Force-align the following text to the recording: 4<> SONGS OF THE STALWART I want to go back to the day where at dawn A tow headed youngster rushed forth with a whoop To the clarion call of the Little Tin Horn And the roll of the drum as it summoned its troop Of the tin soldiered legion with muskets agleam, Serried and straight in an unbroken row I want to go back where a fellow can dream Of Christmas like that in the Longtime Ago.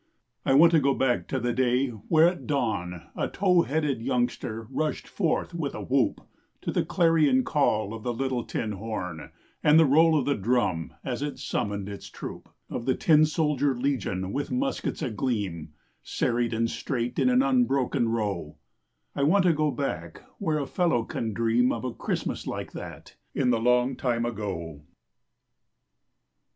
4<> 0.01 0.03
SONGS 0.03 0.09
OF 0.15 0.21
THE 0.23 0.33
STALWART 0.33 0.57
I 0.57 0.59
want 0.59 0.71
to 0.71 0.79
go 0.79 0.93
back 1.19 1.27
to 1.27 1.39
the 1.39 1.53
day 1.53 1.87
where 1.89 2.27
at 2.27 2.47
dawn 2.47 3.01
A 3.15 3.27
tow 3.27 3.61
headed 3.61 4.01
youngster 4.01 4.65
rushed 4.71 5.07
forth 5.07 5.53
with 5.53 5.75
a 5.75 5.83
whoop 5.83 6.21
To 6.61 6.71
the 6.71 6.83
clarion 6.83 7.43
call 7.43 7.93
of 7.93 8.01
the 8.01 8.11
Little 8.11 8.43
Tin 8.43 8.71
Horn 8.71 9.29
And 9.63 9.79
the 9.79 9.85
roll 9.85 10.17
of 10.17 10.25
the 10.25 10.33
drum 10.33 10.95
as 11.03 11.21
it 11.21 11.37
summoned 11.37 11.87
its 11.87 12.09
troop 12.09 12.49
Of 12.67 12.85
the 12.87 12.95
tin 12.95 13.27
soldiered 13.27 13.77
legion 13.77 14.33
with 14.33 14.49
muskets 14.49 15.03
agleam, 15.03 15.69
Serried 16.01 16.51
and 16.51 16.67
straight 16.67 17.19
in 17.19 17.29
an 17.29 17.43
unbroken 17.43 18.09
row 18.09 18.57
I 19.15 19.21
want 19.21 19.45
to 19.45 19.53
go 19.53 19.69
back 19.69 20.23
where 20.39 20.57
a 20.57 20.65
fellow 20.65 21.03
can 21.03 21.31
dream 21.31 21.71
Of 21.71 21.99
Christmas 21.99 22.47
like 22.47 22.71
that 22.71 23.13
in 23.35 23.51
the 23.51 23.59
Longtime 23.59 24.25
Ago. 24.25 24.81